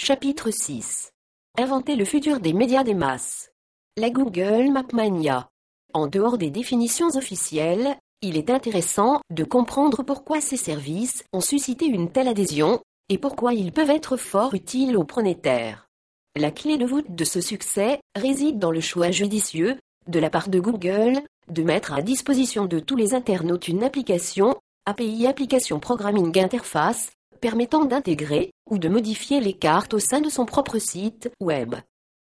[0.00, 1.10] Chapitre 6.
[1.58, 3.50] Inventer le futur des médias des masses.
[3.96, 5.48] La Google Map Mania.
[5.92, 11.86] En dehors des définitions officielles, il est intéressant de comprendre pourquoi ces services ont suscité
[11.86, 15.88] une telle adhésion et pourquoi ils peuvent être fort utiles aux pronétaires.
[16.36, 20.48] La clé de voûte de ce succès réside dans le choix judicieux, de la part
[20.48, 21.18] de Google,
[21.48, 24.54] de mettre à disposition de tous les internautes une application,
[24.86, 27.10] API Application Programming Interface,
[27.40, 31.74] permettant d'intégrer ou de modifier les cartes au sein de son propre site web.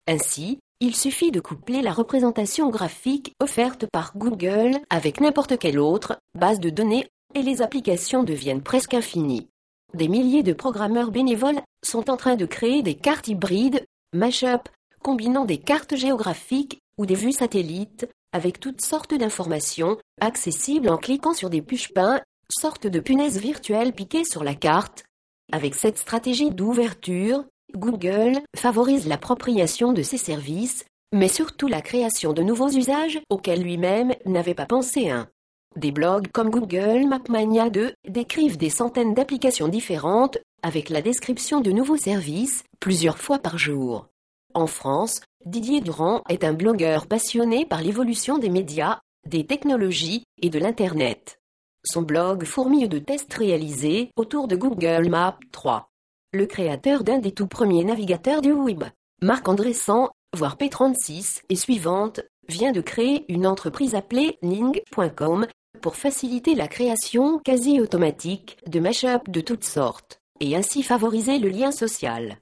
[0.07, 6.17] Ainsi, il suffit de coupler la représentation graphique offerte par Google avec n'importe quelle autre
[6.37, 9.47] base de données et les applications deviennent presque infinies.
[9.93, 14.69] Des milliers de programmeurs bénévoles sont en train de créer des cartes hybrides, mashup,
[15.03, 21.33] combinant des cartes géographiques ou des vues satellites avec toutes sortes d'informations accessibles en cliquant
[21.33, 25.05] sur des push-pins, sortes de punaises virtuelles piquées sur la carte,
[25.51, 27.43] avec cette stratégie d'ouverture,
[27.75, 34.13] Google favorise l'appropriation de ses services, mais surtout la création de nouveaux usages auxquels lui-même
[34.25, 35.27] n'avait pas pensé un.
[35.75, 41.71] Des blogs comme Google MapMania 2 décrivent des centaines d'applications différentes, avec la description de
[41.71, 44.07] nouveaux services, plusieurs fois par jour.
[44.53, 50.49] En France, Didier Durand est un blogueur passionné par l'évolution des médias, des technologies et
[50.49, 51.40] de l'Internet.
[51.83, 55.89] Son blog fourmille de tests réalisés autour de Google Maps 3.
[56.33, 58.83] Le créateur d'un des tout premiers navigateurs du web,
[59.21, 65.47] Marc Andressan, voire P36 et suivante, vient de créer une entreprise appelée Ning.com
[65.81, 71.49] pour faciliter la création quasi automatique de mashups de toutes sortes, et ainsi favoriser le
[71.49, 72.37] lien social.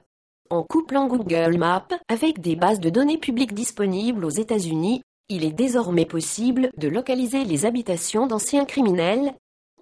[0.50, 5.52] En couplant Google Maps avec des bases de données publiques disponibles aux États-Unis, il est
[5.52, 9.34] désormais possible de localiser les habitations d'anciens criminels.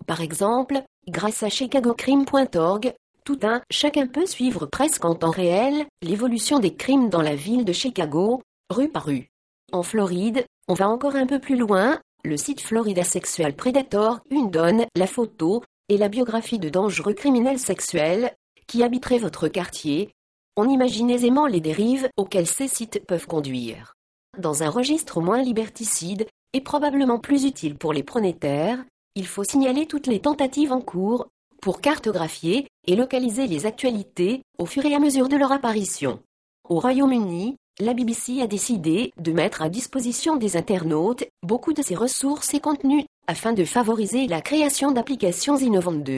[0.07, 2.95] Par exemple, grâce à chicagocrime.org,
[3.25, 7.65] tout un chacun peut suivre presque en temps réel l'évolution des crimes dans la ville
[7.65, 9.29] de Chicago, rue par rue.
[9.73, 14.51] En Floride, on va encore un peu plus loin le site Florida Sexual Predator une
[14.51, 18.33] donne la photo et la biographie de dangereux criminels sexuels
[18.67, 20.11] qui habiteraient votre quartier.
[20.57, 23.95] On imagine aisément les dérives auxquelles ces sites peuvent conduire.
[24.37, 28.85] Dans un registre moins liberticide et probablement plus utile pour les pronétaires,
[29.15, 31.29] il faut signaler toutes les tentatives en cours
[31.63, 36.21] pour cartographier et localiser les actualités au fur et à mesure de leur apparition.
[36.69, 41.95] Au Royaume-Uni, la BBC a décidé de mettre à disposition des internautes beaucoup de ses
[41.95, 46.11] ressources et contenus afin de favoriser la création d'applications innovantes.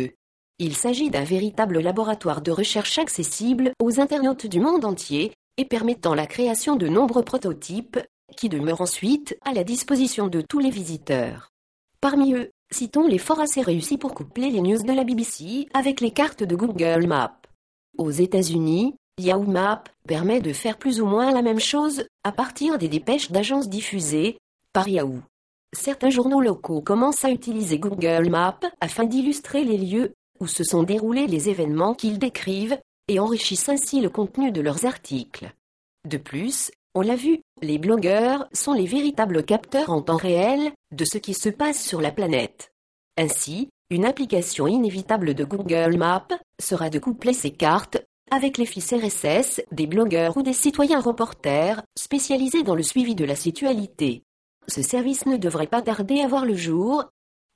[0.59, 6.15] Il s'agit d'un véritable laboratoire de recherche accessible aux internautes du monde entier et permettant
[6.15, 7.99] la création de nombreux prototypes
[8.37, 11.51] qui demeurent ensuite à la disposition de tous les visiteurs.
[12.01, 16.01] Parmi eux, citons les forts assez réussis pour coupler les news de la BBC avec
[16.01, 17.37] les cartes de Google Maps.
[17.99, 22.79] Aux États-Unis, Yahoo Map permet de faire plus ou moins la même chose à partir
[22.79, 24.39] des dépêches d'agences diffusées
[24.73, 25.21] par Yahoo.
[25.73, 30.83] Certains journaux locaux commencent à utiliser Google Maps afin d'illustrer les lieux où se sont
[30.83, 35.53] déroulés les événements qu'ils décrivent et enrichissent ainsi le contenu de leurs articles.
[36.09, 41.05] De plus, on l'a vu, les blogueurs sont les véritables capteurs en temps réel de
[41.05, 42.73] ce qui se passe sur la planète.
[43.17, 46.29] Ainsi, une application inévitable de Google Maps
[46.61, 47.99] sera de coupler ces cartes
[48.31, 53.25] avec les fils RSS, des blogueurs ou des citoyens reporters, spécialisés dans le suivi de
[53.25, 54.23] la situalité.
[54.69, 57.05] Ce service ne devrait pas tarder à voir le jour.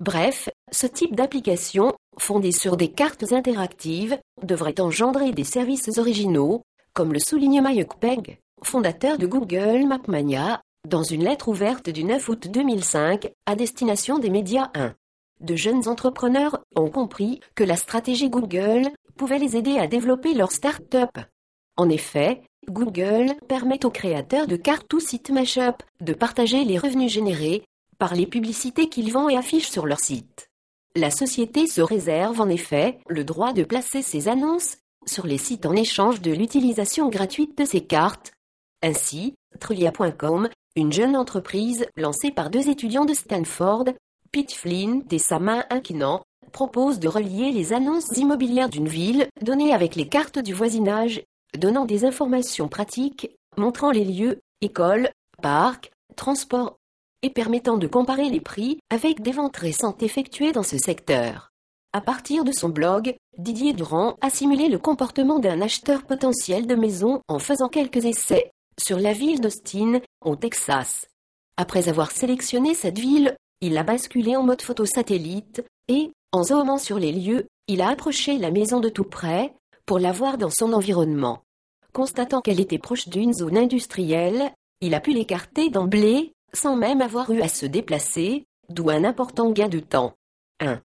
[0.00, 6.62] Bref, ce type d'application, fondée sur des cartes interactives, devrait engendrer des services originaux,
[6.93, 12.28] comme le souligne Mayuk Peg, fondateur de Google MapMania, dans une lettre ouverte du 9
[12.28, 14.94] août 2005 à destination des médias 1.
[15.40, 20.52] De jeunes entrepreneurs ont compris que la stratégie Google pouvait les aider à développer leur
[20.52, 21.10] start-up.
[21.76, 27.12] En effet, Google permet aux créateurs de cartes ou sites mashup de partager les revenus
[27.12, 27.64] générés
[27.98, 30.48] par les publicités qu'ils vendent et affichent sur leur site.
[30.96, 34.76] La société se réserve en effet le droit de placer ses annonces
[35.06, 38.32] sur les sites en échange de l'utilisation gratuite de ces cartes.
[38.82, 43.84] Ainsi, Trulia.com une jeune entreprise lancée par deux étudiants de Stanford,
[44.34, 46.20] Pete Flynn et Samin Inquinan,
[46.50, 51.22] propose de relier les annonces immobilières d'une ville données avec les cartes du voisinage,
[51.56, 55.08] donnant des informations pratiques, montrant les lieux, écoles,
[55.40, 56.78] parcs, transports,
[57.22, 61.50] et permettant de comparer les prix avec des ventes récentes effectuées dans ce secteur.
[61.92, 66.75] À partir de son blog, Didier Durand a simulé le comportement d'un acheteur potentiel de
[66.75, 68.50] maison en faisant quelques essais
[68.82, 71.06] sur la ville d'Austin, au Texas.
[71.56, 73.36] Après avoir sélectionné cette ville,
[73.66, 77.88] il a basculé en mode photo satellite et, en zoomant sur les lieux, il a
[77.88, 79.55] approché la maison de tout près
[79.87, 81.43] pour la voir dans son environnement.
[81.93, 87.31] Constatant qu'elle était proche d'une zone industrielle, il a pu l'écarter d'emblée sans même avoir
[87.31, 90.14] eu à se déplacer, d'où un important gain de temps.
[90.60, 90.81] 1.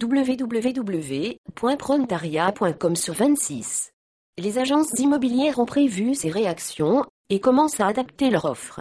[0.00, 3.92] www.prontaria.com sur 26.
[4.38, 8.80] Les agences immobilières ont prévu ces réactions et commencent à adapter leur offre.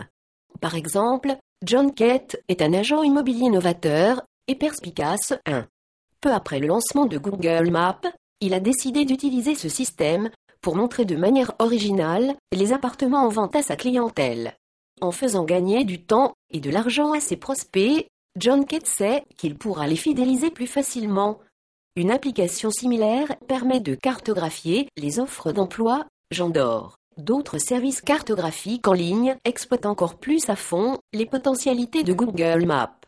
[0.62, 5.68] Par exemple, John Kett est un agent immobilier novateur et perspicace 1.
[6.20, 8.02] Peu après le lancement de Google Maps,
[8.40, 10.32] il a décidé d'utiliser ce système
[10.62, 14.56] pour montrer de manière originale les appartements en vente à sa clientèle.
[15.02, 18.08] En faisant gagner du temps et de l'argent à ses prospects,
[18.40, 21.38] John Kett sait qu'il pourra les fidéliser plus facilement.
[21.96, 26.98] Une application similaire permet de cartographier les offres d'emploi, d'or.
[27.18, 33.00] D'autres services cartographiques en ligne exploitent encore plus à fond les potentialités de Google Maps.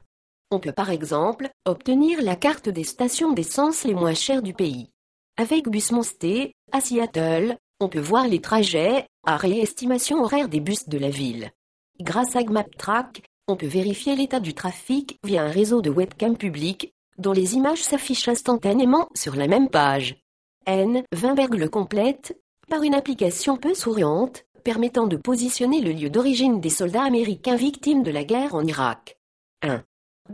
[0.51, 4.89] On peut par exemple obtenir la carte des stations d'essence les moins chères du pays.
[5.37, 10.97] Avec Busmonster, à Seattle, on peut voir les trajets, à réestimation horaire des bus de
[10.97, 11.51] la ville.
[11.99, 16.93] Grâce à GmapTrack, on peut vérifier l'état du trafic via un réseau de webcam public,
[17.17, 20.17] dont les images s'affichent instantanément sur la même page.
[20.65, 21.03] N.
[21.13, 22.37] Wimberg le complète,
[22.73, 28.01] par une application peu souriante, permettant de positionner le lieu d'origine des soldats américains victimes
[28.01, 29.19] de la guerre en Irak.
[29.61, 29.83] 1.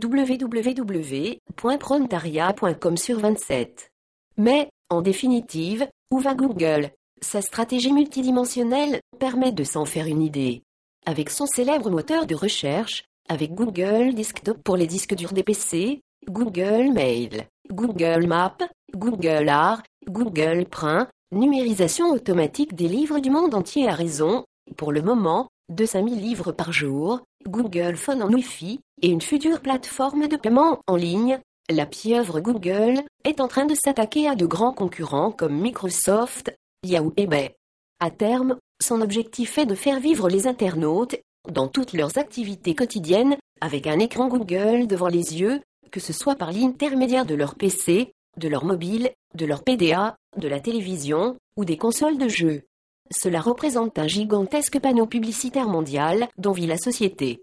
[0.02, 3.92] www.prontaria.com sur 27.
[4.38, 6.92] Mais, en définitive, où va Google?
[7.20, 10.62] Sa stratégie multidimensionnelle permet de s'en faire une idée
[11.04, 16.00] avec son célèbre moteur de recherche, avec Google Desktop pour les disques durs des PC,
[16.26, 23.88] Google Mail, Google Maps, Google Art, Google Print, numérisation automatique des livres du monde entier
[23.88, 24.44] à raison,
[24.76, 29.60] pour le moment, de 5000 livres par jour, Google Phone en Wi-Fi, et une future
[29.60, 31.38] plateforme de paiement en ligne,
[31.70, 36.52] la pieuvre Google est en train de s'attaquer à de grands concurrents comme Microsoft,
[36.84, 37.54] Yahoo et eBay.
[38.00, 41.16] À terme, son objectif est de faire vivre les internautes,
[41.48, 45.60] dans toutes leurs activités quotidiennes, avec un écran Google devant les yeux,
[45.92, 50.48] que ce soit par l'intermédiaire de leur PC, de leur mobile, de leur PDA, de
[50.48, 52.62] la télévision, ou des consoles de jeux.
[53.10, 57.42] Cela représente un gigantesque panneau publicitaire mondial dont vit la société.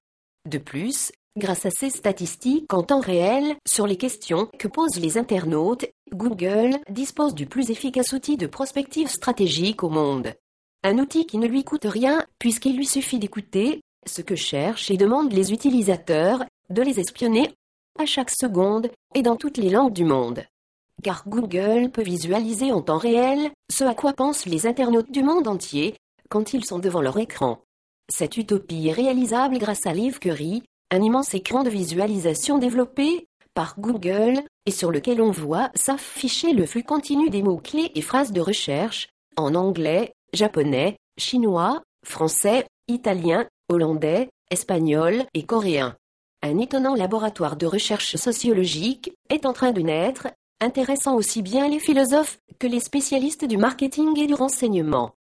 [0.50, 5.18] De plus, grâce à ces statistiques en temps réel sur les questions que posent les
[5.18, 10.34] internautes, Google dispose du plus efficace outil de prospective stratégique au monde.
[10.84, 14.98] Un outil qui ne lui coûte rien puisqu'il lui suffit d'écouter ce que cherchent et
[14.98, 17.54] demandent les utilisateurs, de les espionner
[18.00, 20.44] à chaque seconde et dans toutes les langues du monde.
[21.04, 25.48] Car Google peut visualiser en temps réel ce à quoi pensent les internautes du monde
[25.48, 25.96] entier
[26.30, 27.62] quand ils sont devant leur écran.
[28.10, 33.80] Cette utopie est réalisable grâce à Live Curry, un immense écran de visualisation développé par
[33.80, 38.42] Google et sur lequel on voit s'afficher le flux continu des mots-clés et phrases de
[38.42, 45.96] recherche en anglais, japonais, chinois, français, italien, hollandais, espagnol et coréen.
[46.44, 50.28] Un étonnant laboratoire de recherche sociologique est en train de naître,
[50.60, 55.12] intéressant aussi bien les philosophes que les spécialistes du marketing et du renseignement.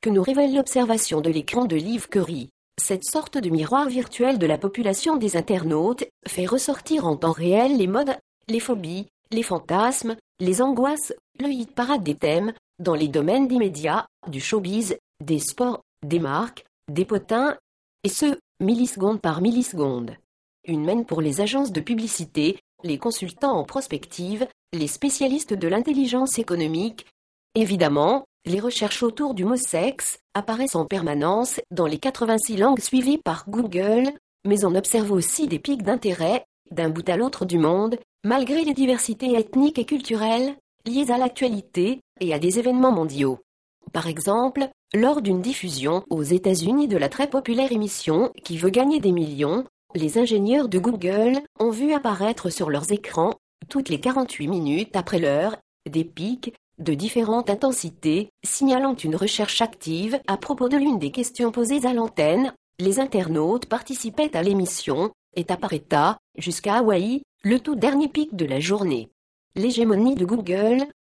[0.00, 2.50] Que nous révèle l'observation de l'écran de Liv Curry.
[2.80, 7.76] Cette sorte de miroir virtuel de la population des internautes fait ressortir en temps réel
[7.76, 8.16] les modes,
[8.48, 14.06] les phobies, les fantasmes, les angoisses, le hit parade des thèmes, dans les domaines d'immédiat,
[14.28, 17.56] du showbiz, des sports, des marques, des potins,
[18.04, 20.16] et ce, milliseconde par milliseconde.
[20.64, 26.38] Une mène pour les agences de publicité, les consultants en prospective, les spécialistes de l'intelligence
[26.38, 27.06] économique.
[27.54, 33.18] Évidemment, les recherches autour du mot sexe apparaissent en permanence dans les 86 langues suivies
[33.18, 34.10] par Google,
[34.44, 38.74] mais on observe aussi des pics d'intérêt, d'un bout à l'autre du monde, malgré les
[38.74, 43.38] diversités ethniques et culturelles, liées à l'actualité et à des événements mondiaux.
[43.92, 49.00] Par exemple, lors d'une diffusion aux États-Unis de la très populaire émission Qui veut gagner
[49.00, 53.34] des millions, les ingénieurs de Google ont vu apparaître sur leurs écrans,
[53.68, 55.56] toutes les 48 minutes après l'heure,
[55.88, 61.52] des pics de différentes intensités, signalant une recherche active à propos de l'une des questions
[61.52, 67.76] posées à l'antenne, Les internautes participaient à l'émission, État par État, jusqu'à Hawaï, le tout
[67.76, 69.10] dernier pic de la journée.
[69.54, 70.86] L'hégémonie de Google,